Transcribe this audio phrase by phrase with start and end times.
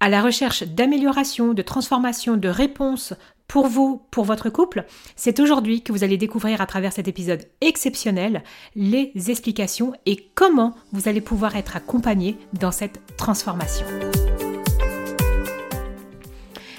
[0.00, 3.12] à la recherche d'amélioration, de transformation, de réponses
[3.46, 4.84] pour vous, pour votre couple,
[5.16, 8.42] c'est aujourd'hui que vous allez découvrir à travers cet épisode exceptionnel
[8.76, 13.86] les explications et comment vous allez pouvoir être accompagné dans cette transformation.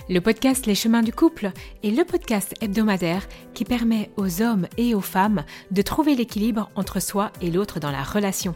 [0.09, 1.51] Le podcast Les chemins du couple
[1.83, 7.01] est le podcast hebdomadaire qui permet aux hommes et aux femmes de trouver l'équilibre entre
[7.01, 8.55] soi et l'autre dans la relation.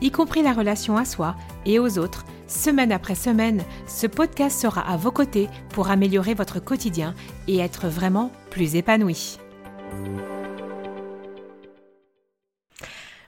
[0.00, 1.34] y compris la relation à soi
[1.66, 6.60] et aux autres, semaine après semaine, ce podcast sera à vos côtés pour améliorer votre
[6.60, 7.14] quotidien
[7.46, 9.38] et être vraiment plus épanoui.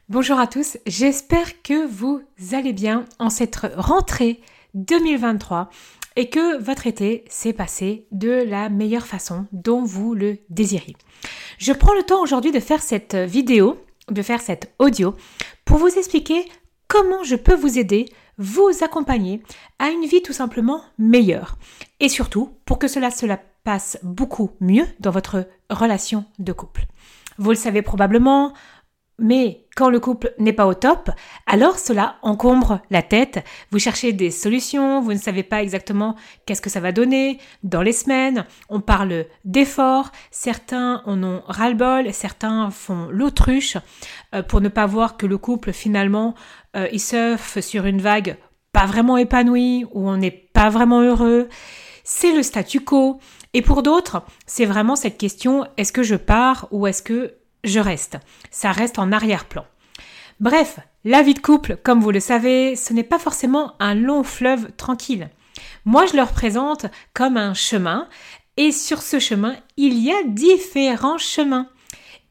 [0.08, 2.22] Bonjour à tous, j'espère que vous
[2.52, 4.40] allez bien en cette rentrée
[4.74, 5.70] 2023
[6.16, 10.96] et que votre été s'est passé de la meilleure façon dont vous le désirez.
[11.58, 13.78] Je prends le temps aujourd'hui de faire cette vidéo,
[14.10, 15.14] de faire cette audio
[15.64, 16.44] pour vous expliquer
[16.90, 19.42] comment je peux vous aider, vous accompagner
[19.78, 21.56] à une vie tout simplement meilleure.
[22.00, 23.26] Et surtout, pour que cela se
[23.62, 26.86] passe beaucoup mieux dans votre relation de couple.
[27.38, 28.52] Vous le savez probablement,
[29.20, 31.10] mais quand le couple n'est pas au top,
[31.46, 33.44] alors cela encombre la tête.
[33.70, 37.38] Vous cherchez des solutions, vous ne savez pas exactement qu'est-ce que ça va donner.
[37.62, 43.76] Dans les semaines, on parle d'efforts, certains en ont ras-le-bol, certains font l'autruche
[44.34, 46.34] euh, pour ne pas voir que le couple finalement,
[46.76, 48.36] euh, il surfe sur une vague
[48.72, 51.48] pas vraiment épanouie, où on n'est pas vraiment heureux.
[52.04, 53.18] C'est le statu quo.
[53.52, 57.80] Et pour d'autres, c'est vraiment cette question, est-ce que je pars ou est-ce que je
[57.80, 58.18] reste.
[58.50, 59.64] Ça reste en arrière-plan.
[60.40, 64.22] Bref, la vie de couple, comme vous le savez, ce n'est pas forcément un long
[64.22, 65.28] fleuve tranquille.
[65.84, 68.08] Moi, je le représente comme un chemin,
[68.56, 71.68] et sur ce chemin, il y a différents chemins.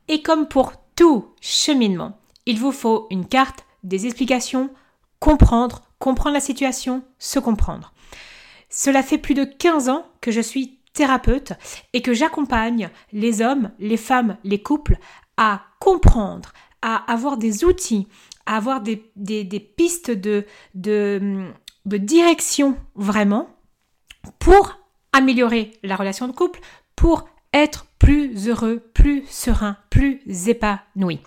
[0.07, 4.71] Et comme pour tout cheminement, il vous faut une carte, des explications,
[5.19, 7.93] comprendre, comprendre la situation, se comprendre.
[8.69, 11.53] Cela fait plus de 15 ans que je suis thérapeute
[11.93, 14.97] et que j'accompagne les hommes, les femmes, les couples
[15.37, 16.51] à comprendre,
[16.81, 18.05] à avoir des outils,
[18.45, 18.97] à avoir des,
[19.77, 20.45] pistes de,
[20.75, 21.47] de,
[21.85, 23.47] de direction vraiment
[24.39, 24.77] pour
[25.13, 26.59] améliorer la relation de couple,
[26.97, 31.21] pour être plus heureux, plus serein, plus épanoui.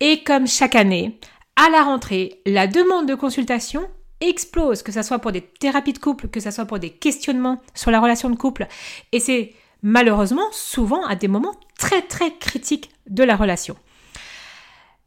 [0.00, 1.20] Et comme chaque année,
[1.56, 3.86] à la rentrée, la demande de consultation
[4.20, 7.60] explose, que ce soit pour des thérapies de couple, que ce soit pour des questionnements
[7.74, 8.66] sur la relation de couple.
[9.12, 13.76] Et c'est malheureusement souvent à des moments très très critiques de la relation.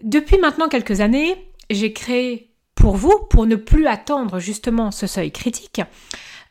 [0.02, 5.32] Depuis maintenant quelques années, j'ai créé pour vous, pour ne plus attendre justement ce seuil
[5.32, 5.82] critique,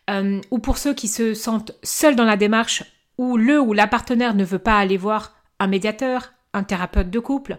[0.08, 2.84] euh, ou pour ceux qui se sentent seuls dans la démarche,
[3.18, 7.18] où le ou la partenaire ne veut pas aller voir un médiateur, un thérapeute de
[7.18, 7.58] couple,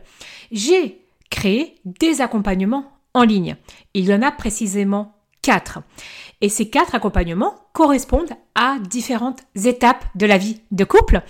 [0.52, 3.56] j'ai créé des accompagnements en ligne.
[3.94, 5.80] Il y en a précisément quatre.
[6.42, 11.22] Et ces quatre accompagnements correspondent à différentes étapes de la vie de couple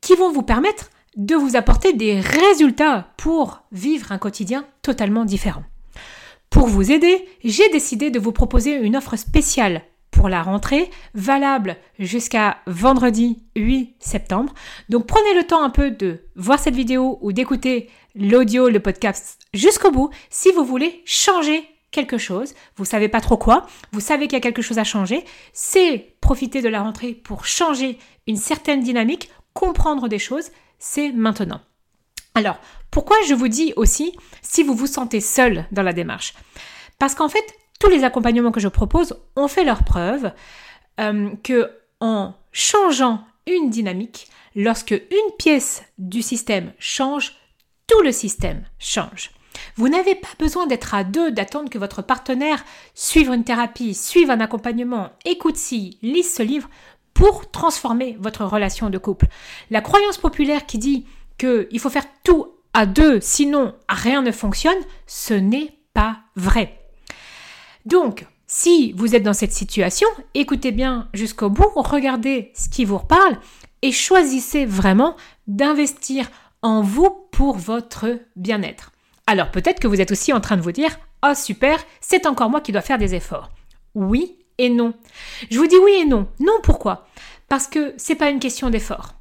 [0.00, 5.64] qui vont vous permettre de vous apporter des résultats pour vivre un quotidien totalement différent.
[6.50, 9.82] Pour vous aider, j'ai décidé de vous proposer une offre spéciale
[10.18, 14.52] pour la rentrée, valable jusqu'à vendredi 8 septembre.
[14.88, 19.38] Donc prenez le temps un peu de voir cette vidéo ou d'écouter l'audio, le podcast
[19.54, 21.62] jusqu'au bout si vous voulez changer
[21.92, 24.84] quelque chose, vous savez pas trop quoi, vous savez qu'il y a quelque chose à
[24.84, 27.96] changer, c'est profiter de la rentrée pour changer
[28.26, 30.50] une certaine dynamique, comprendre des choses,
[30.80, 31.60] c'est maintenant.
[32.34, 32.58] Alors,
[32.90, 36.34] pourquoi je vous dis aussi si vous vous sentez seul dans la démarche?
[36.98, 40.32] Parce qu'en fait, tous les accompagnements que je propose ont fait leur preuve
[41.00, 47.34] euh, que en changeant une dynamique, lorsque une pièce du système change,
[47.86, 49.30] tout le système change.
[49.76, 52.64] Vous n'avez pas besoin d'être à deux, d'attendre que votre partenaire
[52.94, 56.68] suive une thérapie, suive un accompagnement, écoute ci, lise ce livre
[57.14, 59.26] pour transformer votre relation de couple.
[59.70, 61.06] La croyance populaire qui dit
[61.38, 66.77] qu'il faut faire tout à deux, sinon rien ne fonctionne, ce n'est pas vrai.
[67.88, 72.98] Donc, si vous êtes dans cette situation, écoutez bien jusqu'au bout, regardez ce qui vous
[72.98, 73.38] reparle
[73.80, 76.30] et choisissez vraiment d'investir
[76.60, 78.92] en vous pour votre bien-être.
[79.26, 82.50] Alors peut-être que vous êtes aussi en train de vous dire Oh super, c'est encore
[82.50, 83.48] moi qui dois faire des efforts.
[83.94, 84.92] Oui et non.
[85.50, 86.28] Je vous dis oui et non.
[86.40, 87.08] Non, pourquoi?
[87.48, 89.14] Parce que c'est pas une question d'effort.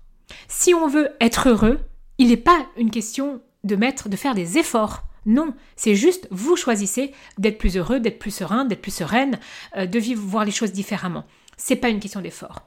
[0.49, 1.79] Si on veut être heureux,
[2.17, 5.03] il n'est pas une question de mettre, de faire des efforts.
[5.27, 9.39] Non, c'est juste vous choisissez d'être plus heureux, d'être plus serein, d'être plus sereine,
[9.75, 11.25] euh, de vivre, voir les choses différemment.
[11.57, 12.61] C'est pas une question d'effort.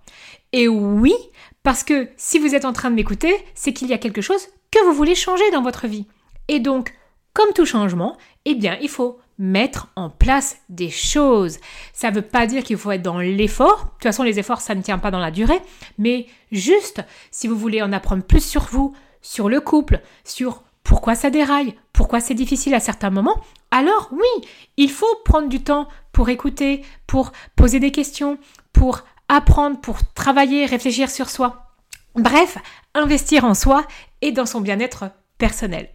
[0.52, 1.14] Et oui,
[1.62, 4.46] parce que si vous êtes en train de m'écouter, c'est qu'il y a quelque chose
[4.70, 6.06] que vous voulez changer dans votre vie.
[6.48, 6.94] Et donc,
[7.32, 11.58] comme tout changement, eh bien, il faut mettre en place des choses.
[11.94, 13.84] Ça ne veut pas dire qu'il faut être dans l'effort.
[13.84, 15.60] De toute façon, les efforts, ça ne tient pas dans la durée.
[15.96, 21.14] Mais juste, si vous voulez en apprendre plus sur vous, sur le couple, sur pourquoi
[21.14, 23.40] ça déraille, pourquoi c'est difficile à certains moments,
[23.70, 28.38] alors oui, il faut prendre du temps pour écouter, pour poser des questions,
[28.72, 31.74] pour apprendre, pour travailler, réfléchir sur soi.
[32.16, 32.58] Bref,
[32.94, 33.86] investir en soi
[34.20, 35.04] et dans son bien-être
[35.38, 35.88] personnel.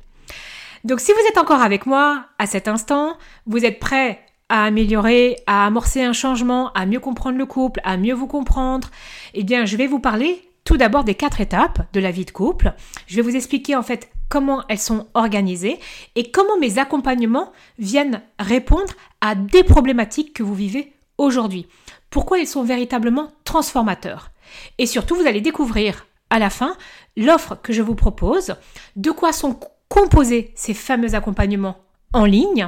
[0.85, 5.37] Donc si vous êtes encore avec moi à cet instant, vous êtes prêt à améliorer,
[5.47, 8.89] à amorcer un changement, à mieux comprendre le couple, à mieux vous comprendre,
[9.33, 12.31] eh bien je vais vous parler tout d'abord des quatre étapes de la vie de
[12.31, 12.73] couple.
[13.07, 15.79] Je vais vous expliquer en fait comment elles sont organisées
[16.15, 21.67] et comment mes accompagnements viennent répondre à des problématiques que vous vivez aujourd'hui.
[22.09, 24.31] Pourquoi ils sont véritablement transformateurs.
[24.77, 26.75] Et surtout, vous allez découvrir à la fin
[27.15, 28.55] l'offre que je vous propose,
[28.95, 31.77] de quoi sont composer ces fameux accompagnements
[32.13, 32.67] en ligne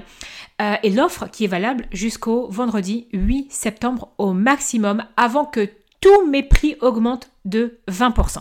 [0.62, 5.70] euh, et l'offre qui est valable jusqu'au vendredi 8 septembre au maximum avant que
[6.00, 8.40] tous mes prix augmentent de 20%.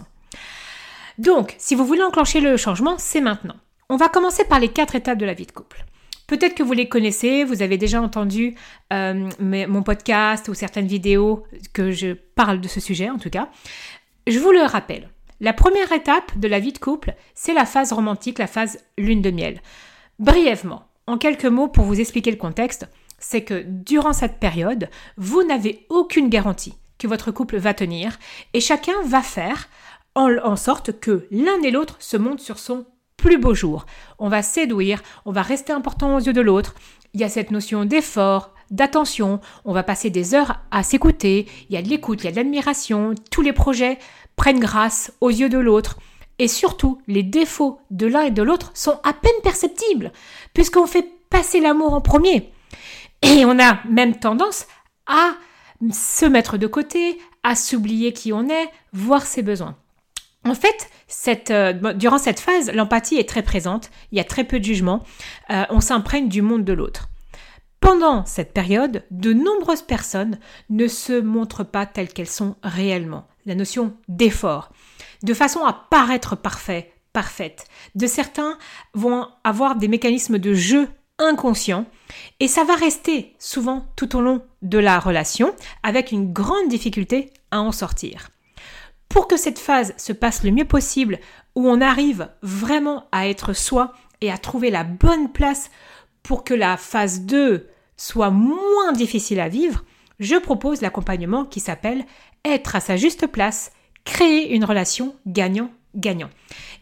[1.18, 3.56] Donc, si vous voulez enclencher le changement, c'est maintenant.
[3.88, 5.84] On va commencer par les quatre étapes de la vie de couple.
[6.26, 8.56] Peut-être que vous les connaissez, vous avez déjà entendu
[8.92, 13.48] euh, mon podcast ou certaines vidéos que je parle de ce sujet en tout cas.
[14.26, 15.08] Je vous le rappelle.
[15.40, 19.22] La première étape de la vie de couple, c'est la phase romantique, la phase lune
[19.22, 19.60] de miel.
[20.18, 22.88] Brièvement, en quelques mots pour vous expliquer le contexte,
[23.18, 28.18] c'est que durant cette période, vous n'avez aucune garantie que votre couple va tenir
[28.52, 29.68] et chacun va faire
[30.14, 33.86] en, sorte que l'un et l'autre se montent sur son plus beau jour.
[34.18, 36.74] On va séduire, on va rester important aux yeux de l'autre.
[37.12, 41.74] Il y a cette notion d'effort, d'attention, on va passer des heures à s'écouter, il
[41.74, 43.98] y a de l'écoute, il y a de l'admiration, tous les projets
[44.36, 45.98] prennent grâce aux yeux de l'autre.
[46.38, 50.12] Et surtout, les défauts de l'un et de l'autre sont à peine perceptibles,
[50.52, 52.52] puisqu'on fait passer l'amour en premier.
[53.22, 54.66] Et on a même tendance
[55.06, 55.34] à
[55.90, 59.76] se mettre de côté, à s'oublier qui on est, voir ses besoins.
[60.44, 60.88] En fait,
[61.50, 65.02] euh, durant cette phase, l'empathie est très présente, il y a très peu de jugement,
[65.50, 67.08] euh, on s'imprègne du monde de l'autre.
[67.80, 70.38] Pendant cette période, de nombreuses personnes
[70.70, 74.72] ne se montrent pas telles qu'elles sont réellement la notion d'effort,
[75.22, 77.66] de façon à paraître parfait, parfaite.
[77.94, 78.58] De certains
[78.94, 81.86] vont avoir des mécanismes de jeu inconscients
[82.40, 87.32] et ça va rester souvent tout au long de la relation avec une grande difficulté
[87.50, 88.30] à en sortir.
[89.08, 91.20] Pour que cette phase se passe le mieux possible,
[91.54, 95.70] où on arrive vraiment à être soi et à trouver la bonne place
[96.22, 99.84] pour que la phase 2 soit moins difficile à vivre,
[100.18, 102.04] je propose l'accompagnement qui s'appelle
[102.44, 103.72] Être à sa juste place,
[104.04, 106.30] créer une relation gagnant-gagnant.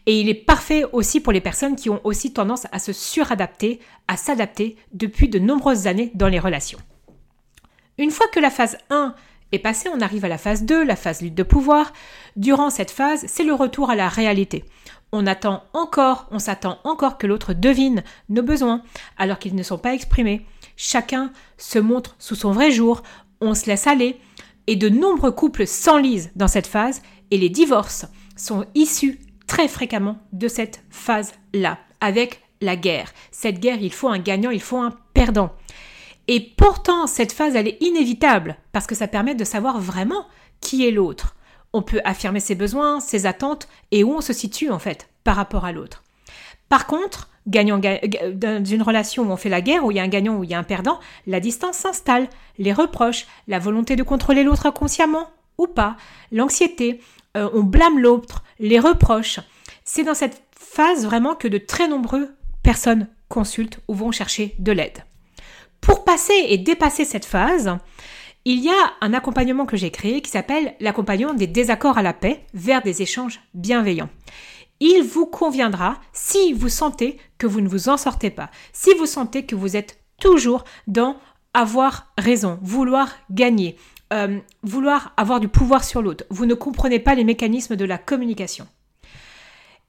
[0.05, 3.79] Et il est parfait aussi pour les personnes qui ont aussi tendance à se suradapter,
[4.07, 6.79] à s'adapter depuis de nombreuses années dans les relations.
[7.97, 9.15] Une fois que la phase 1
[9.51, 11.93] est passée, on arrive à la phase 2, la phase lutte de pouvoir.
[12.35, 14.65] Durant cette phase, c'est le retour à la réalité.
[15.11, 18.81] On attend encore, on s'attend encore que l'autre devine nos besoins
[19.17, 20.45] alors qu'ils ne sont pas exprimés.
[20.75, 23.01] Chacun se montre sous son vrai jour,
[23.39, 24.19] on se laisse aller,
[24.67, 29.19] et de nombreux couples s'enlisent dans cette phase, et les divorces sont issus
[29.55, 33.13] très fréquemment de cette phase-là, avec la guerre.
[33.31, 35.53] Cette guerre, il faut un gagnant, il faut un perdant.
[36.27, 40.25] Et pourtant, cette phase, elle est inévitable, parce que ça permet de savoir vraiment
[40.59, 41.37] qui est l'autre.
[41.71, 45.37] On peut affirmer ses besoins, ses attentes, et où on se situe en fait par
[45.37, 46.03] rapport à l'autre.
[46.67, 50.03] Par contre, gagnant, dans une relation où on fait la guerre, où il y a
[50.03, 53.95] un gagnant, où il y a un perdant, la distance s'installe, les reproches, la volonté
[53.95, 55.95] de contrôler l'autre inconsciemment ou pas,
[56.33, 56.99] l'anxiété,
[57.35, 59.39] euh, on blâme l'autre, les reproches.
[59.83, 62.29] C'est dans cette phase vraiment que de très nombreuses
[62.63, 65.03] personnes consultent ou vont chercher de l'aide.
[65.81, 67.77] Pour passer et dépasser cette phase,
[68.45, 72.13] il y a un accompagnement que j'ai créé qui s'appelle l'accompagnement des désaccords à la
[72.13, 74.09] paix vers des échanges bienveillants
[74.79, 79.05] il vous conviendra si vous sentez que vous ne vous en sortez pas, si vous
[79.05, 81.17] sentez que vous êtes toujours dans
[81.53, 83.77] avoir raison, vouloir gagner,
[84.13, 87.97] euh, vouloir avoir du pouvoir sur l'autre, vous ne comprenez pas les mécanismes de la
[87.97, 88.67] communication.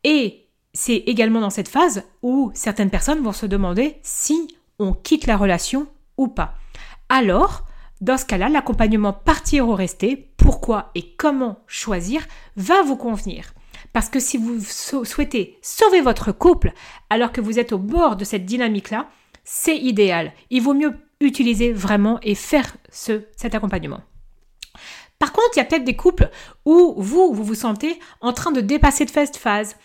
[0.04, 5.26] Et c'est également dans cette phase où certaines personnes vont se demander si on quitte
[5.26, 6.54] la relation ou pas.
[7.08, 7.64] Alors,
[8.00, 13.54] Dans ce cas-là, l'accompagnement partir ou rester, pourquoi et comment choisir, va vous convenir.
[13.92, 16.73] Parce que si vous souhaitez sauver votre couple
[17.08, 19.08] alors que vous êtes au bord de cette dynamique-là,
[19.44, 20.32] c'est idéal.
[20.50, 24.02] Il vaut mieux utiliser vraiment et faire ce, cet accompagnement.
[25.18, 26.30] Par contre, il y a peut-être des couples
[26.64, 29.76] où vous, vous vous sentez en train de dépasser de cette phase.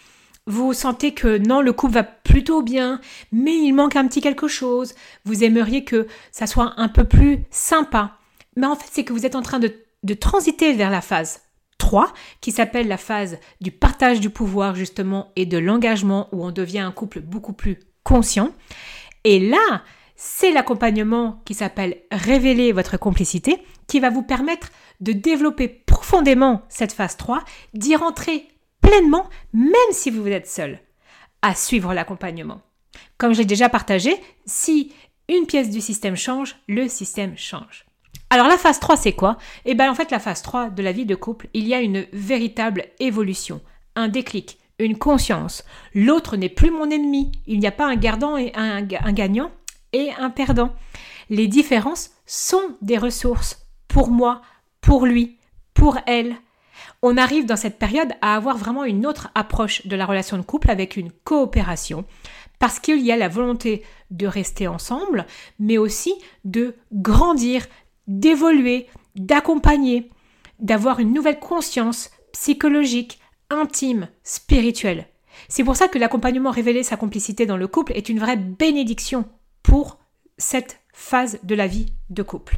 [0.46, 3.00] Vous sentez que non, le couple va plutôt bien,
[3.32, 4.94] mais il manque un petit quelque chose.
[5.24, 8.18] Vous aimeriez que ça soit un peu plus sympa.
[8.58, 9.74] Mais en fait, c'est que vous êtes en train de,
[10.04, 11.42] de transiter vers la phase
[11.78, 16.52] 3, qui s'appelle la phase du partage du pouvoir, justement, et de l'engagement, où on
[16.52, 18.52] devient un couple beaucoup plus conscient.
[19.24, 19.84] Et là,
[20.24, 26.92] c'est l'accompagnement qui s'appelle Révéler votre complicité qui va vous permettre de développer profondément cette
[26.92, 28.48] phase 3, d'y rentrer
[28.82, 30.80] pleinement même si vous êtes seul
[31.42, 32.62] à suivre l'accompagnement.
[33.18, 34.94] Comme j'ai déjà partagé, si
[35.28, 37.86] une pièce du système change, le système change.
[38.30, 39.40] Alors la phase 3 c'est quoi?
[39.66, 41.82] Eh bien en fait la phase 3 de la vie de couple, il y a
[41.82, 43.60] une véritable évolution,
[43.96, 45.64] un déclic, une conscience.
[45.96, 49.50] L'autre n'est plus mon ennemi, il n'y a pas un gardant et un, un gagnant,
[49.94, 50.74] et un perdant.
[51.30, 54.42] Les différences sont des ressources pour moi,
[54.82, 55.38] pour lui,
[55.74, 56.36] pour elle.
[57.02, 60.44] On arrive dans cette période à avoir vraiment une autre approche de la relation de
[60.44, 62.06] couple avec une coopération
[62.60, 65.26] parce qu'il y a la volonté de rester ensemble,
[65.58, 66.14] mais aussi
[66.46, 67.66] de grandir,
[68.08, 70.12] d'évoluer, d'accompagner,
[70.60, 73.20] d'avoir une nouvelle conscience psychologique,
[73.50, 75.08] intime, spirituelle.
[75.48, 79.26] C'est pour ça que l'accompagnement révéler sa complicité dans le couple est une vraie bénédiction
[79.72, 80.00] pour
[80.38, 82.58] cette phase de la vie de couple.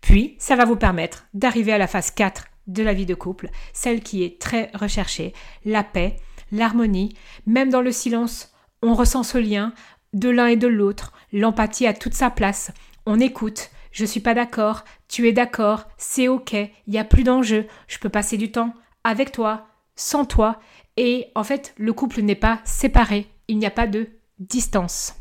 [0.00, 3.48] Puis, ça va vous permettre d'arriver à la phase 4 de la vie de couple,
[3.72, 5.34] celle qui est très recherchée,
[5.64, 6.16] la paix,
[6.50, 7.14] l'harmonie,
[7.46, 9.72] même dans le silence, on ressent ce lien
[10.14, 12.72] de l'un et de l'autre, l'empathie a toute sa place,
[13.06, 17.22] on écoute, je suis pas d'accord, tu es d'accord, c'est ok, il n'y a plus
[17.22, 20.58] d'enjeu, je peux passer du temps avec toi, sans toi,
[20.96, 24.08] et en fait, le couple n'est pas séparé, il n'y a pas de
[24.40, 25.14] distance.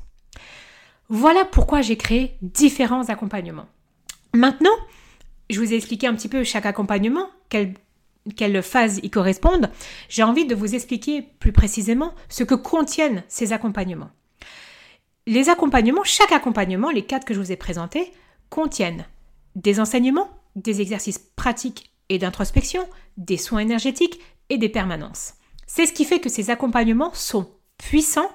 [1.13, 3.67] Voilà pourquoi j'ai créé différents accompagnements.
[4.33, 4.71] Maintenant,
[5.49, 7.73] je vous ai expliqué un petit peu chaque accompagnement, quelle,
[8.37, 9.69] quelle phase y correspondent.
[10.07, 14.11] J'ai envie de vous expliquer plus précisément ce que contiennent ces accompagnements.
[15.27, 18.13] Les accompagnements, chaque accompagnement, les quatre que je vous ai présentés,
[18.49, 19.05] contiennent
[19.55, 22.87] des enseignements, des exercices pratiques et d'introspection,
[23.17, 25.33] des soins énergétiques et des permanences.
[25.67, 28.31] C'est ce qui fait que ces accompagnements sont puissants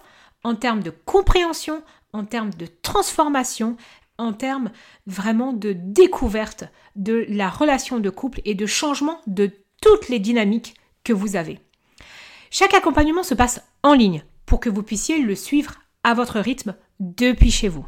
[0.46, 1.82] en termes de compréhension,
[2.16, 3.76] en termes de transformation,
[4.18, 4.70] en termes
[5.06, 6.64] vraiment de découverte
[6.96, 9.50] de la relation de couple et de changement de
[9.82, 11.60] toutes les dynamiques que vous avez.
[12.50, 16.74] Chaque accompagnement se passe en ligne pour que vous puissiez le suivre à votre rythme
[17.00, 17.84] depuis chez vous.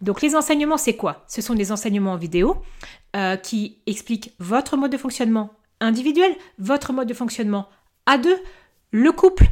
[0.00, 1.24] Donc les enseignements, c'est quoi?
[1.28, 2.56] Ce sont des enseignements en vidéo
[3.16, 7.68] euh, qui expliquent votre mode de fonctionnement individuel, votre mode de fonctionnement
[8.06, 8.38] à deux,
[8.90, 9.46] le couple,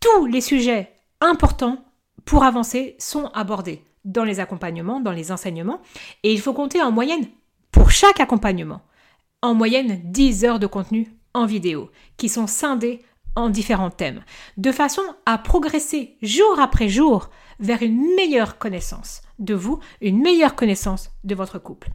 [0.00, 1.85] tous les sujets importants
[2.26, 5.80] pour avancer sont abordés dans les accompagnements, dans les enseignements,
[6.22, 7.26] et il faut compter en moyenne,
[7.72, 8.82] pour chaque accompagnement,
[9.42, 13.02] en moyenne 10 heures de contenu en vidéo, qui sont scindés
[13.36, 14.24] en différents thèmes,
[14.56, 17.30] de façon à progresser jour après jour
[17.60, 21.90] vers une meilleure connaissance de vous, une meilleure connaissance de votre couple.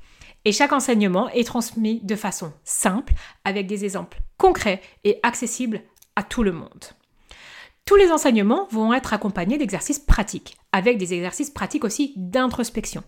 [0.46, 5.82] Et chaque enseignement est transmis de façon simple, avec des exemples concrets et accessibles
[6.16, 6.86] à tout le monde.
[7.92, 13.04] Tous les enseignements vont être accompagnés d'exercices pratiques, avec des exercices pratiques aussi d'introspection.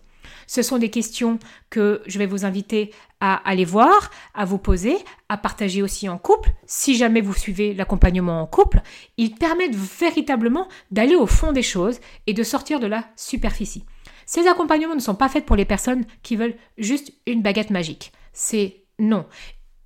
[0.46, 1.38] Ce sont des questions
[1.70, 4.94] que je vais vous inviter à aller voir, à vous poser,
[5.30, 6.50] à partager aussi en couple.
[6.66, 8.82] Si jamais vous suivez l'accompagnement en couple,
[9.16, 13.86] ils permettent véritablement d'aller au fond des choses et de sortir de la superficie.
[14.26, 18.12] Ces accompagnements ne sont pas faits pour les personnes qui veulent juste une baguette magique.
[18.34, 19.24] C'est non.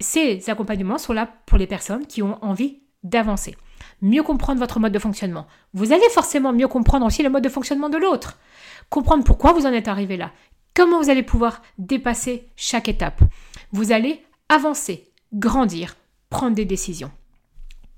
[0.00, 3.54] Ces accompagnements sont là pour les personnes qui ont envie d'avancer
[4.02, 5.46] mieux comprendre votre mode de fonctionnement.
[5.74, 8.38] Vous allez forcément mieux comprendre aussi le mode de fonctionnement de l'autre.
[8.90, 10.32] Comprendre pourquoi vous en êtes arrivé là.
[10.74, 13.22] Comment vous allez pouvoir dépasser chaque étape.
[13.72, 15.96] Vous allez avancer, grandir,
[16.30, 17.10] prendre des décisions.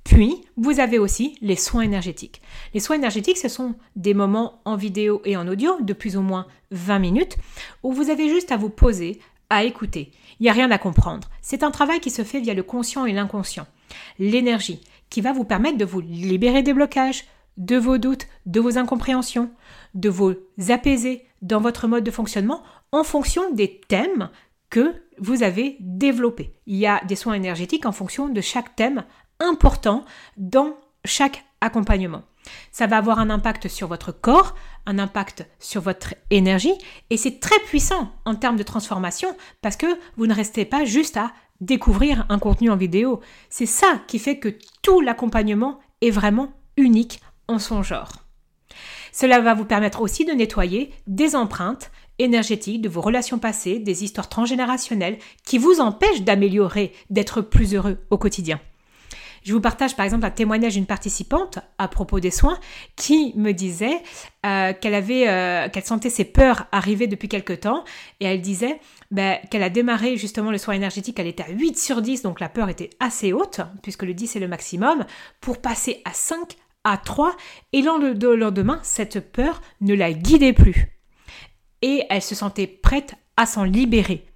[0.04, 2.40] Puis, vous avez aussi les soins énergétiques.
[2.74, 6.22] Les soins énergétiques, ce sont des moments en vidéo et en audio de plus ou
[6.22, 7.36] moins 20 minutes
[7.82, 10.10] où vous avez juste à vous poser, à écouter.
[10.38, 11.28] Il n'y a rien à comprendre.
[11.42, 13.66] C'est un travail qui se fait via le conscient et l'inconscient.
[14.18, 14.80] L'énergie,
[15.10, 17.24] qui va vous permettre de vous libérer des blocages,
[17.56, 19.50] de vos doutes, de vos incompréhensions,
[19.94, 20.34] de vous
[20.68, 22.62] apaiser dans votre mode de fonctionnement
[22.92, 24.30] en fonction des thèmes
[24.70, 26.54] que vous avez développés.
[26.66, 29.04] Il y a des soins énergétiques en fonction de chaque thème
[29.40, 30.04] important
[30.36, 32.22] dans chaque accompagnement.
[32.72, 34.54] Ça va avoir un impact sur votre corps,
[34.86, 36.72] un impact sur votre énergie,
[37.10, 39.86] et c'est très puissant en termes de transformation parce que
[40.16, 43.20] vous ne restez pas juste à découvrir un contenu en vidéo.
[43.48, 48.12] C'est ça qui fait que tout l'accompagnement est vraiment unique en son genre.
[49.12, 54.04] Cela va vous permettre aussi de nettoyer des empreintes énergétiques de vos relations passées, des
[54.04, 58.60] histoires transgénérationnelles qui vous empêchent d'améliorer, d'être plus heureux au quotidien.
[59.42, 62.58] Je vous partage par exemple un témoignage d'une participante à propos des soins
[62.96, 64.02] qui me disait
[64.46, 67.84] euh, euh, qu'elle sentait ses peurs arriver depuis quelque temps.
[68.20, 68.80] Et elle disait
[69.10, 72.40] ben, qu'elle a démarré justement le soin énergétique, elle était à 8 sur 10, donc
[72.40, 75.04] la peur était assez haute puisque le 10 est le maximum,
[75.40, 77.36] pour passer à 5, à 3
[77.72, 80.98] et le lendemain, cette peur ne la guidait plus.
[81.82, 84.29] Et elle se sentait prête à s'en libérer.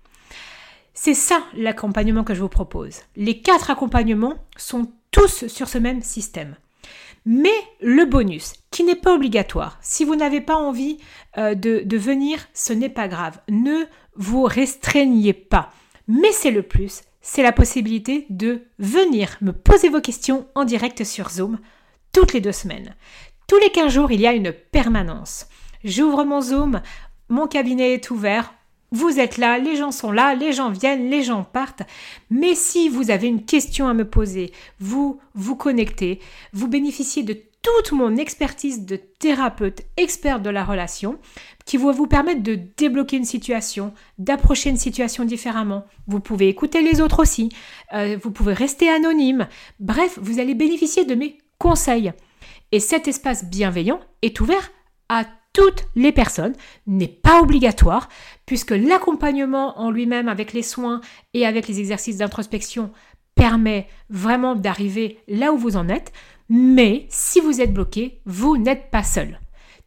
[0.95, 3.01] C'est ça l'accompagnement que je vous propose.
[3.17, 6.57] Les quatre accompagnements sont tous sur ce même système.
[7.27, 10.99] Mais le bonus, qui n'est pas obligatoire, si vous n'avez pas envie
[11.39, 13.41] euh, de, de venir, ce n'est pas grave.
[13.49, 15.71] Ne vous restreignez pas.
[16.07, 21.03] Mais c'est le plus, c'est la possibilité de venir me poser vos questions en direct
[21.05, 21.59] sur Zoom
[22.13, 22.95] toutes les deux semaines.
[23.49, 25.47] Tous les 15 jours, il y a une permanence.
[25.83, 26.83] J'ouvre mon Zoom,
[27.29, 28.55] mon cabinet est ouvert,
[28.95, 31.83] vous êtes là, les gens sont là, les gens viennent, les gens partent.
[32.31, 36.21] Mais si vous avez une question à me poser, vous vous connectez,
[36.53, 41.19] vous bénéficiez de toute mon expertise de thérapeute expert de la relation
[41.65, 45.87] qui va vous permettre de débloquer une situation, d'approcher une situation différemment.
[46.07, 47.49] Vous pouvez écouter les autres aussi,
[47.95, 49.49] euh, vous pouvez rester anonyme.
[49.81, 52.13] Bref, vous allez bénéficier de mes conseils.
[52.71, 54.71] Et cet espace bienveillant est ouvert
[55.09, 55.25] à
[55.55, 56.55] toutes les personnes,
[56.87, 58.11] n'est pas obligatoire,
[58.47, 61.01] puisque l'accompagnement en lui-même avec les soins
[61.33, 62.91] et avec les exercices d'introspection
[63.35, 66.13] permet vraiment d'arriver là où vous en êtes,
[66.49, 69.41] mais si vous êtes bloqué, vous n'êtes pas seul.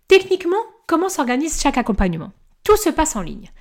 [0.07, 2.31] Techniquement, comment s'organise chaque accompagnement?
[2.63, 3.51] Tout se passe en ligne.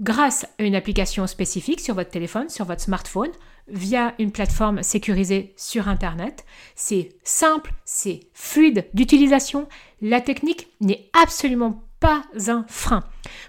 [0.00, 3.30] Grâce à une application spécifique sur votre téléphone, sur votre smartphone,
[3.68, 6.44] via une plateforme sécurisée sur Internet.
[6.74, 9.68] C'est simple, c'est fluide d'utilisation.
[10.00, 13.04] La technique n'est absolument pas un frein.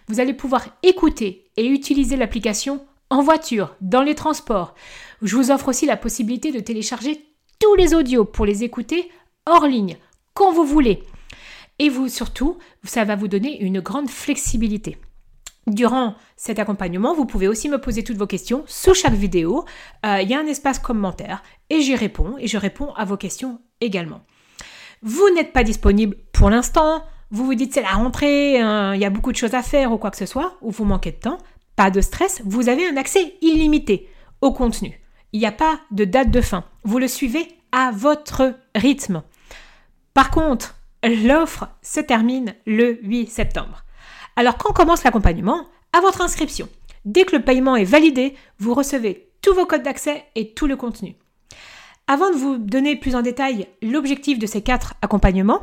[0.07, 4.75] Vous allez pouvoir écouter et utiliser l'application en voiture, dans les transports.
[5.23, 7.19] Je vous offre aussi la possibilité de télécharger
[7.59, 9.09] tous les audios pour les écouter
[9.47, 9.97] hors ligne,
[10.35, 11.03] quand vous voulez.
[11.79, 14.99] Et vous, surtout, ça va vous donner une grande flexibilité.
[15.65, 19.65] Durant cet accompagnement, vous pouvez aussi me poser toutes vos questions sous chaque vidéo.
[20.05, 23.17] Euh, il y a un espace commentaire et j'y réponds et je réponds à vos
[23.17, 24.21] questions également.
[25.01, 29.05] Vous n'êtes pas disponible pour l'instant, vous vous dites c'est la rentrée, hein, il y
[29.05, 31.17] a beaucoup de choses à faire ou quoi que ce soit, ou vous manquez de
[31.17, 31.39] temps,
[31.75, 34.07] pas de stress, vous avez un accès illimité
[34.41, 35.01] au contenu.
[35.31, 36.63] Il n'y a pas de date de fin.
[36.83, 39.23] Vous le suivez à votre rythme.
[40.13, 43.83] Par contre, l'offre se termine le 8 septembre.
[44.35, 46.69] Alors quand commence l'accompagnement À votre inscription?
[47.03, 50.75] Dès que le paiement est validé, vous recevez tous vos codes d'accès et tout le
[50.75, 51.15] contenu.
[52.05, 55.61] Avant de vous donner plus en détail l'objectif de ces quatre accompagnements,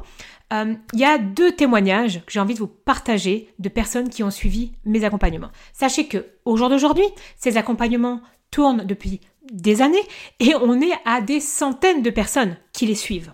[0.53, 4.23] euh, il y a deux témoignages que j'ai envie de vous partager de personnes qui
[4.23, 5.51] ont suivi mes accompagnements.
[5.73, 7.05] Sachez que au jour d'aujourd'hui,
[7.37, 9.21] ces accompagnements tournent depuis
[9.53, 10.03] des années
[10.41, 13.33] et on est à des centaines de personnes qui les suivent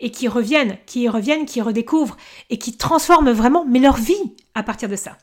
[0.00, 2.16] et qui reviennent, qui reviennent, qui redécouvrent
[2.50, 5.16] et qui transforment vraiment mais leur vie à partir de ça.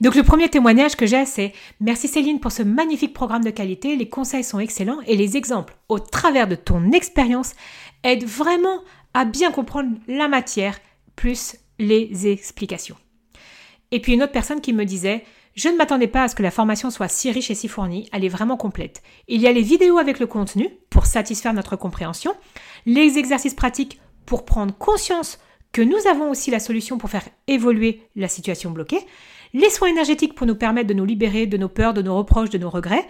[0.00, 3.96] Donc le premier témoignage que j'ai, c'est Merci Céline pour ce magnifique programme de qualité,
[3.96, 7.54] les conseils sont excellents et les exemples au travers de ton expérience
[8.04, 8.80] aident vraiment
[9.14, 10.78] à bien comprendre la matière
[11.16, 12.96] plus les explications.
[13.90, 15.24] Et puis une autre personne qui me disait
[15.58, 18.08] je ne m'attendais pas à ce que la formation soit si riche et si fournie,
[18.12, 19.02] elle est vraiment complète.
[19.26, 22.32] Il y a les vidéos avec le contenu pour satisfaire notre compréhension,
[22.86, 25.40] les exercices pratiques pour prendre conscience
[25.72, 29.00] que nous avons aussi la solution pour faire évoluer la situation bloquée,
[29.52, 32.50] les soins énergétiques pour nous permettre de nous libérer de nos peurs, de nos reproches,
[32.50, 33.06] de nos regrets.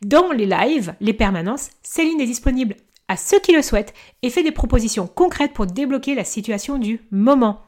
[0.00, 2.74] Dans les lives, les permanences, Céline est disponible
[3.12, 7.02] à ceux qui le souhaitent et fait des propositions concrètes pour débloquer la situation du
[7.10, 7.60] moment.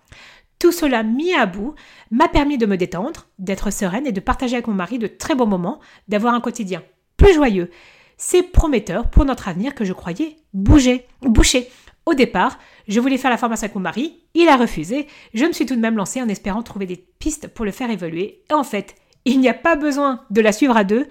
[0.58, 1.74] Tout cela mis à bout
[2.10, 5.34] m'a permis de me détendre, d'être sereine et de partager avec mon mari de très
[5.34, 6.82] bons moments, d'avoir un quotidien
[7.18, 7.70] plus joyeux.
[8.16, 11.68] C'est prometteur pour notre avenir que je croyais bouger, boucher.
[12.06, 15.08] Au départ, je voulais faire la formation avec mon mari, il a refusé.
[15.34, 17.90] Je me suis tout de même lancée en espérant trouver des pistes pour le faire
[17.90, 18.42] évoluer.
[18.50, 18.94] Et en fait,
[19.26, 21.06] il n'y a pas besoin de la suivre à deux.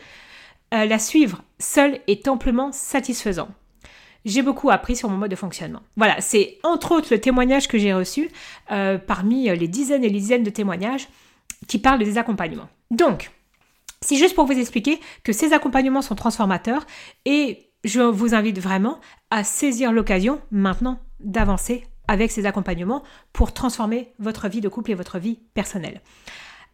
[0.74, 3.50] Euh, la suivre seule est amplement satisfaisant
[4.25, 5.81] j'ai beaucoup appris sur mon mode de fonctionnement.
[5.97, 8.29] Voilà, c'est entre autres le témoignage que j'ai reçu
[8.71, 11.07] euh, parmi euh, les dizaines et les dizaines de témoignages
[11.67, 12.69] qui parlent des accompagnements.
[12.91, 13.31] Donc,
[14.01, 16.86] c'est juste pour vous expliquer que ces accompagnements sont transformateurs
[17.25, 24.13] et je vous invite vraiment à saisir l'occasion maintenant d'avancer avec ces accompagnements pour transformer
[24.19, 26.01] votre vie de couple et votre vie personnelle.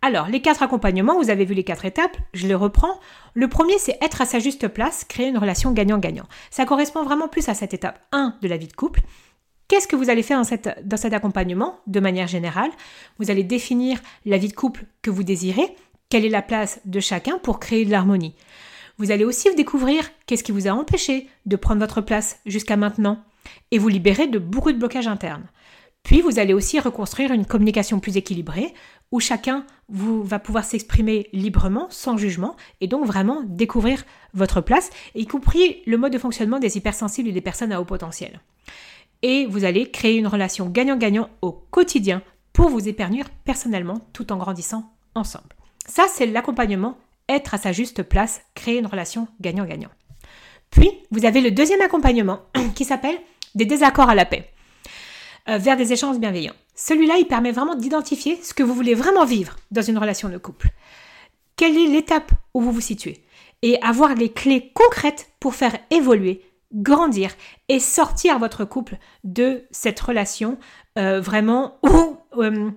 [0.01, 2.99] Alors, les quatre accompagnements, vous avez vu les quatre étapes, je les reprends.
[3.33, 6.25] Le premier, c'est être à sa juste place, créer une relation gagnant-gagnant.
[6.51, 9.01] Ça correspond vraiment plus à cette étape 1 de la vie de couple.
[9.67, 12.71] Qu'est-ce que vous allez faire dans, cet accompagnement de manière générale?
[13.19, 15.75] Vous allez définir la vie de couple que vous désirez,
[16.09, 18.35] quelle est la place de chacun pour créer de l'harmonie.
[18.97, 23.23] Vous allez aussi découvrir qu'est-ce qui vous a empêché de prendre votre place jusqu'à maintenant
[23.71, 25.45] et vous libérer de beaucoup de blocages internes.
[26.03, 28.73] Puis vous allez aussi reconstruire une communication plus équilibrée
[29.12, 34.91] où chacun vous, va pouvoir s'exprimer librement, sans jugement, et donc vraiment découvrir votre place,
[35.15, 38.39] y compris le mode de fonctionnement des hypersensibles et des personnes à haut potentiel.
[39.22, 42.22] Et vous allez créer une relation gagnant-gagnant au quotidien
[42.54, 45.56] pour vous épanouir personnellement tout en grandissant ensemble.
[45.88, 49.89] Ça, c'est l'accompagnement, être à sa juste place, créer une relation gagnant-gagnant.
[50.69, 52.41] Puis, vous avez le deuxième accompagnement
[52.76, 53.17] qui s'appelle
[53.56, 54.52] des désaccords à la paix,
[55.50, 56.54] euh, vers des échanges bienveillants.
[56.82, 60.38] Celui-là, il permet vraiment d'identifier ce que vous voulez vraiment vivre dans une relation de
[60.38, 60.70] couple.
[61.58, 63.22] Quelle est l'étape où vous vous situez?
[63.62, 66.42] Et avoir les clés concrètes pour faire évoluer,
[66.74, 67.32] grandir
[67.68, 70.58] et sortir votre couple de cette relation
[70.98, 72.72] euh, vraiment où euh,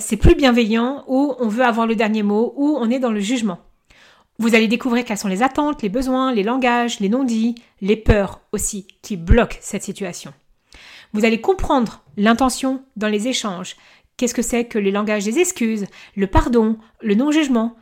[0.00, 3.20] c'est plus bienveillant, où on veut avoir le dernier mot, où on est dans le
[3.20, 3.60] jugement.
[4.38, 8.42] Vous allez découvrir quelles sont les attentes, les besoins, les langages, les non-dits, les peurs
[8.52, 10.34] aussi qui bloquent cette situation.
[11.16, 13.76] Vous allez comprendre l'intention dans les échanges.
[14.18, 17.74] Qu'est-ce que c'est que les langages des excuses, le pardon, le non-jugement?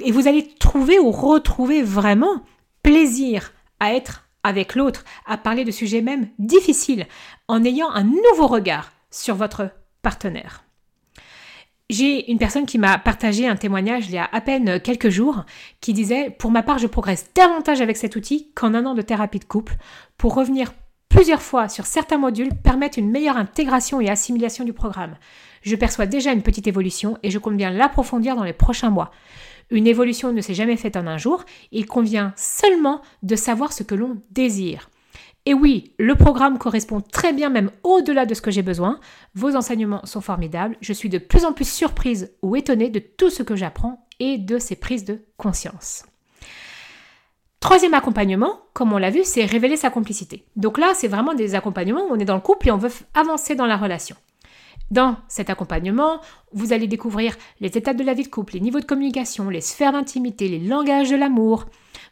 [0.00, 2.42] Et vous allez trouver ou retrouver vraiment
[2.82, 7.06] plaisir à être avec l'autre, à parler de sujets même difficiles,
[7.48, 9.70] en ayant un nouveau regard sur votre
[10.02, 10.64] partenaire.
[11.88, 15.46] J'ai une personne qui m'a partagé un témoignage il y a à peine quelques jours
[15.80, 19.00] qui disait Pour ma part, je progresse davantage avec cet outil qu'en un an de
[19.00, 19.76] thérapie de couple
[20.18, 20.74] pour revenir
[21.14, 25.14] plusieurs fois sur certains modules permettent une meilleure intégration et assimilation du programme.
[25.62, 29.12] Je perçois déjà une petite évolution et je compte bien l'approfondir dans les prochains mois.
[29.70, 33.84] Une évolution ne s'est jamais faite en un jour, il convient seulement de savoir ce
[33.84, 34.90] que l'on désire.
[35.46, 38.98] Et oui, le programme correspond très bien même au-delà de ce que j'ai besoin.
[39.36, 40.76] Vos enseignements sont formidables.
[40.80, 44.36] Je suis de plus en plus surprise ou étonnée de tout ce que j'apprends et
[44.36, 46.06] de ces prises de conscience.
[47.64, 50.44] Troisième accompagnement, comme on l'a vu, c'est révéler sa complicité.
[50.54, 52.90] Donc là, c'est vraiment des accompagnements où on est dans le couple et on veut
[53.14, 54.16] avancer dans la relation.
[54.90, 56.20] Dans cet accompagnement,
[56.52, 59.62] vous allez découvrir les étapes de la vie de couple, les niveaux de communication, les
[59.62, 61.64] sphères d'intimité, les langages de l'amour.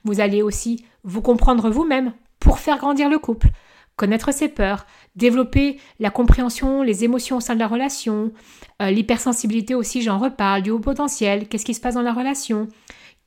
[0.05, 3.49] Vous allez aussi vous comprendre vous-même pour faire grandir le couple,
[3.97, 4.87] connaître ses peurs,
[5.17, 8.33] développer la compréhension, les émotions au sein de la relation,
[8.81, 12.69] euh, l'hypersensibilité aussi, j'en reparle, du haut potentiel, qu'est-ce qui se passe dans la relation,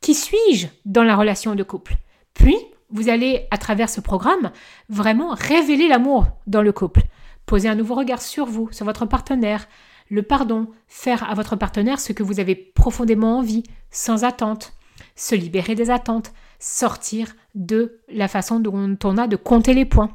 [0.01, 1.97] qui suis-je dans la relation de couple.
[2.35, 2.55] Puis,
[2.91, 4.51] vous allez, à travers ce programme,
[4.89, 7.01] vraiment révéler l'amour dans le couple,
[7.47, 9.67] poser un nouveau regard sur vous, sur votre partenaire,
[10.09, 14.73] le pardon, faire à votre partenaire ce que vous avez profondément envie, sans attente,
[15.15, 20.13] se libérer des attentes, sortir de la façon dont on a de compter les points.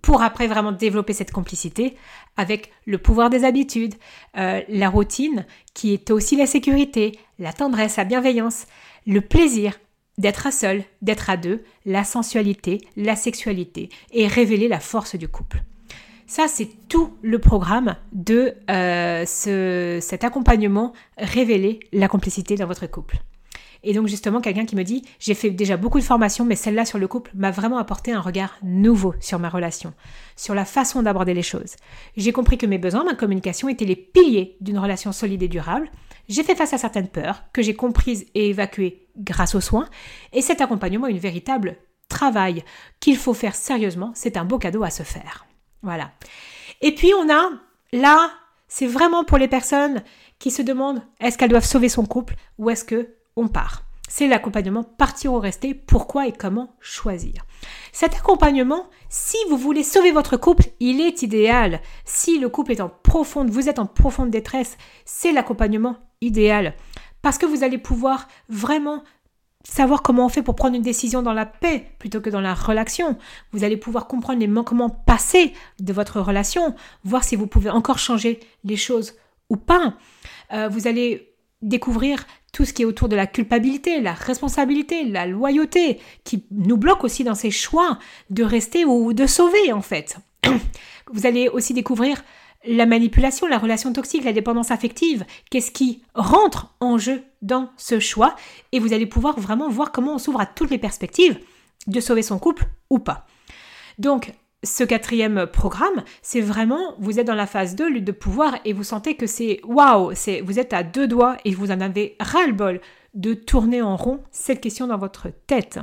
[0.00, 1.96] Pour après vraiment développer cette complicité
[2.36, 3.94] avec le pouvoir des habitudes,
[4.36, 8.66] euh, la routine qui est aussi la sécurité, la tendresse, la bienveillance,
[9.06, 9.78] le plaisir
[10.18, 15.28] d'être à seul, d'être à deux, la sensualité, la sexualité et révéler la force du
[15.28, 15.62] couple.
[16.26, 23.18] Ça, c'est tout le programme de euh, cet accompagnement révéler la complicité dans votre couple.
[23.84, 26.84] Et donc justement, quelqu'un qui me dit, j'ai fait déjà beaucoup de formations, mais celle-là
[26.84, 29.92] sur le couple m'a vraiment apporté un regard nouveau sur ma relation,
[30.36, 31.76] sur la façon d'aborder les choses.
[32.16, 35.90] J'ai compris que mes besoins, ma communication étaient les piliers d'une relation solide et durable.
[36.28, 39.88] J'ai fait face à certaines peurs que j'ai comprises et évacuées grâce aux soins.
[40.32, 41.76] Et cet accompagnement est une véritable
[42.08, 42.64] travail
[43.00, 44.12] qu'il faut faire sérieusement.
[44.14, 45.46] C'est un beau cadeau à se faire.
[45.82, 46.12] Voilà.
[46.80, 47.50] Et puis on a
[47.92, 48.30] là,
[48.68, 50.02] c'est vraiment pour les personnes
[50.38, 53.84] qui se demandent est-ce qu'elles doivent sauver son couple ou est-ce que on part.
[54.08, 57.46] C'est l'accompagnement partir ou rester, pourquoi et comment choisir.
[57.92, 61.80] Cet accompagnement, si vous voulez sauver votre couple, il est idéal.
[62.04, 66.74] Si le couple est en profonde, vous êtes en profonde détresse, c'est l'accompagnement idéal.
[67.22, 69.02] Parce que vous allez pouvoir vraiment
[69.64, 72.54] savoir comment on fait pour prendre une décision dans la paix plutôt que dans la
[72.54, 73.16] relation.
[73.52, 77.98] Vous allez pouvoir comprendre les manquements passés de votre relation, voir si vous pouvez encore
[77.98, 79.14] changer les choses
[79.48, 79.94] ou pas.
[80.52, 81.31] Euh, vous allez
[81.62, 86.76] découvrir tout ce qui est autour de la culpabilité, la responsabilité, la loyauté, qui nous
[86.76, 87.98] bloque aussi dans ces choix
[88.30, 90.16] de rester ou de sauver en fait.
[91.12, 92.22] Vous allez aussi découvrir
[92.64, 97.98] la manipulation, la relation toxique, la dépendance affective, qu'est-ce qui rentre en jeu dans ce
[97.98, 98.36] choix,
[98.70, 101.40] et vous allez pouvoir vraiment voir comment on s'ouvre à toutes les perspectives
[101.88, 103.26] de sauver son couple ou pas.
[103.98, 104.32] Donc,
[104.64, 108.72] ce quatrième programme, c'est vraiment, vous êtes dans la phase 2, lutte de pouvoir, et
[108.72, 112.16] vous sentez que c'est waouh, c'est, vous êtes à deux doigts et vous en avez
[112.20, 112.80] ras-le-bol
[113.14, 115.80] de tourner en rond cette question dans votre tête.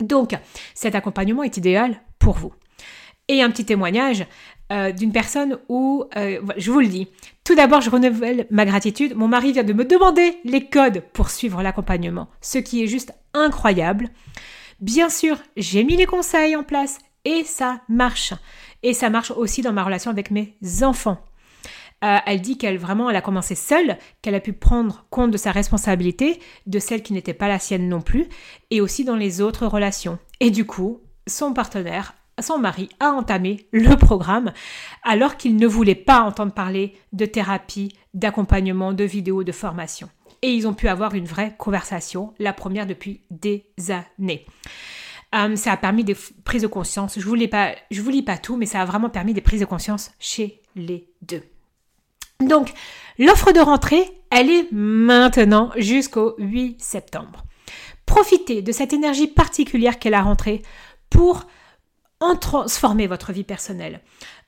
[0.00, 0.34] Donc,
[0.74, 2.52] cet accompagnement est idéal pour vous.
[3.28, 4.26] Et un petit témoignage
[4.72, 7.08] euh, d'une personne où, euh, je vous le dis,
[7.44, 9.14] tout d'abord, je renouvelle ma gratitude.
[9.14, 13.12] Mon mari vient de me demander les codes pour suivre l'accompagnement, ce qui est juste
[13.34, 14.08] incroyable.
[14.80, 18.34] Bien sûr, j'ai mis les conseils en place et ça marche.
[18.82, 21.18] Et ça marche aussi dans ma relation avec mes enfants.
[22.04, 25.36] Euh, elle dit qu'elle vraiment, elle a commencé seule, qu'elle a pu prendre compte de
[25.36, 28.26] sa responsabilité, de celle qui n'était pas la sienne non plus,
[28.70, 30.18] et aussi dans les autres relations.
[30.40, 34.52] Et du coup, son partenaire, son mari, a entamé le programme,
[35.04, 40.08] alors qu'il ne voulait pas entendre parler de thérapie, d'accompagnement, de vidéos, de formation.
[40.42, 44.44] Et ils ont pu avoir une vraie conversation, la première depuis des années.
[45.34, 47.18] Euh, ça a permis des prises de conscience.
[47.18, 49.60] Je ne pas, je vous lis pas tout, mais ça a vraiment permis des prises
[49.60, 51.42] de conscience chez les deux.
[52.40, 52.72] Donc,
[53.18, 57.44] l'offre de rentrée, elle est maintenant jusqu'au 8 septembre.
[58.04, 60.62] Profitez de cette énergie particulière qu'est la rentrée
[61.08, 61.46] pour
[62.20, 64.00] en transformer votre vie personnelle.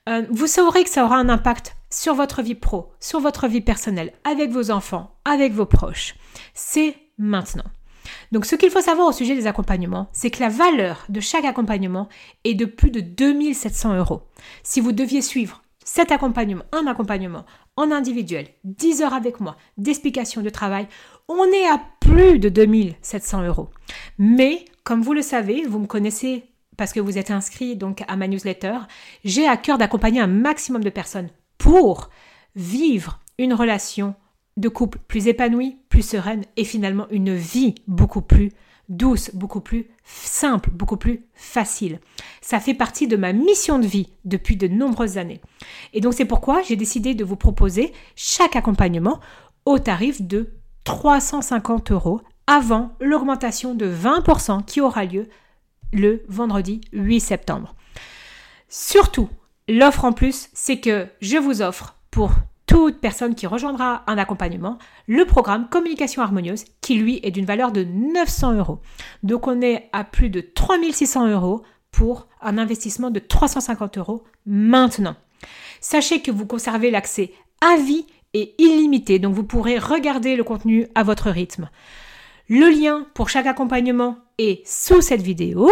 [0.07, 3.61] Euh, vous saurez que ça aura un impact sur votre vie pro, sur votre vie
[3.61, 6.15] personnelle, avec vos enfants, avec vos proches.
[6.53, 7.65] C'est maintenant.
[8.31, 11.45] Donc ce qu'il faut savoir au sujet des accompagnements, c'est que la valeur de chaque
[11.45, 12.09] accompagnement
[12.43, 14.23] est de plus de 2700 euros.
[14.63, 17.45] Si vous deviez suivre cet accompagnement, un accompagnement
[17.77, 20.87] en individuel, 10 heures avec moi, d'explication de travail,
[21.27, 23.69] on est à plus de 2700 euros.
[24.17, 26.45] Mais, comme vous le savez, vous me connaissez
[26.77, 28.77] parce que vous êtes inscrit donc à ma newsletter,
[29.23, 32.09] j'ai à cœur d'accompagner un maximum de personnes pour
[32.55, 34.15] vivre une relation
[34.57, 38.51] de couple plus épanouie, plus sereine et finalement une vie beaucoup plus
[38.89, 41.99] douce, beaucoup plus simple, beaucoup plus facile.
[42.41, 45.41] Ça fait partie de ma mission de vie depuis de nombreuses années.
[45.93, 49.19] Et donc c'est pourquoi j'ai décidé de vous proposer chaque accompagnement
[49.65, 50.51] au tarif de
[50.83, 55.27] 350 euros avant l'augmentation de 20% qui aura lieu
[55.91, 57.75] le vendredi 8 septembre.
[58.69, 59.29] Surtout,
[59.67, 62.31] l'offre en plus, c'est que je vous offre pour
[62.75, 67.71] toute personne qui rejoindra un accompagnement le programme Communication harmonieuse qui lui est d'une valeur
[67.71, 68.81] de 900 euros.
[69.23, 75.15] Donc on est à plus de 3600 euros pour un investissement de 350 euros maintenant.
[75.79, 80.87] Sachez que vous conservez l'accès à vie et illimité, donc vous pourrez regarder le contenu
[80.95, 81.69] à votre rythme.
[82.49, 85.71] Le lien pour chaque accompagnement est sous cette vidéo.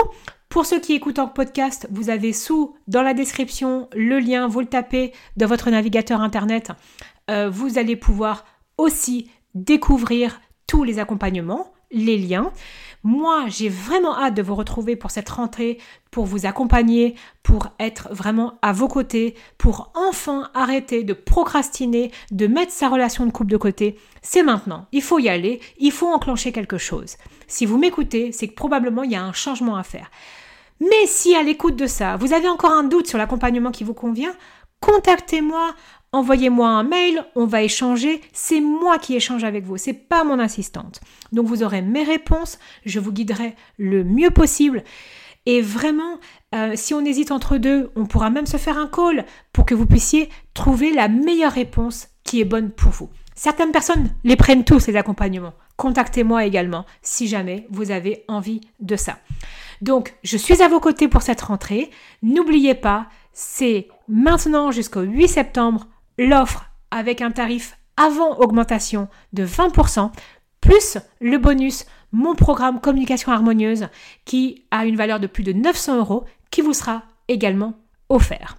[0.54, 4.60] Pour ceux qui écoutent en podcast, vous avez sous dans la description le lien, vous
[4.60, 6.70] le tapez dans votre navigateur internet.
[7.32, 8.46] Euh, vous allez pouvoir
[8.78, 12.52] aussi découvrir tous les accompagnements, les liens.
[13.02, 15.80] Moi, j'ai vraiment hâte de vous retrouver pour cette rentrée,
[16.12, 22.46] pour vous accompagner, pour être vraiment à vos côtés, pour enfin arrêter de procrastiner, de
[22.46, 23.98] mettre sa relation de couple de côté.
[24.22, 27.18] C'est maintenant, il faut y aller, il faut enclencher quelque chose.
[27.48, 30.12] Si vous m'écoutez, c'est que probablement il y a un changement à faire.
[30.84, 33.94] Mais si à l'écoute de ça, vous avez encore un doute sur l'accompagnement qui vous
[33.94, 34.34] convient,
[34.82, 35.74] contactez-moi,
[36.12, 38.20] envoyez-moi un mail, on va échanger.
[38.34, 41.00] C'est moi qui échange avec vous, c'est pas mon assistante.
[41.32, 44.84] Donc vous aurez mes réponses, je vous guiderai le mieux possible.
[45.46, 46.20] Et vraiment,
[46.54, 49.76] euh, si on hésite entre deux, on pourra même se faire un call pour que
[49.76, 53.10] vous puissiez trouver la meilleure réponse qui est bonne pour vous.
[53.36, 55.54] Certaines personnes les prennent tous, ces accompagnements.
[55.78, 59.18] Contactez-moi également si jamais vous avez envie de ça.
[59.82, 61.90] Donc, je suis à vos côtés pour cette rentrée.
[62.22, 70.12] N'oubliez pas, c'est maintenant jusqu'au 8 septembre l'offre avec un tarif avant augmentation de 20%,
[70.62, 73.88] plus le bonus, mon programme Communication Harmonieuse,
[74.26, 77.74] qui a une valeur de plus de 900 euros, qui vous sera également
[78.10, 78.58] offert.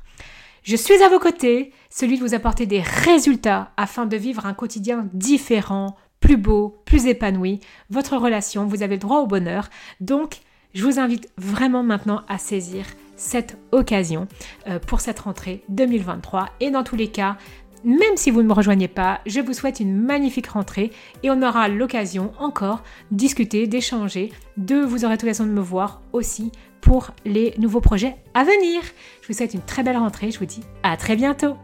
[0.65, 4.55] Je suis à vos côtés, celui de vous apporter des résultats afin de vivre un
[4.55, 7.61] quotidien différent, plus beau, plus épanoui.
[7.91, 9.69] Votre relation, vous avez le droit au bonheur.
[10.01, 10.39] Donc,
[10.73, 14.27] je vous invite vraiment maintenant à saisir cette occasion
[14.67, 16.49] euh, pour cette rentrée 2023.
[16.61, 17.37] Et dans tous les cas,
[17.85, 20.91] même si vous ne me rejoignez pas, je vous souhaite une magnifique rentrée
[21.23, 26.01] et on aura l'occasion encore de discuter, d'échanger, de vous aurez l'occasion de me voir
[26.15, 26.53] aussi
[26.85, 28.83] pour les nouveaux projets à venir.
[29.23, 31.57] Je vous souhaite une très belle rentrée, je vous dis à très bientôt.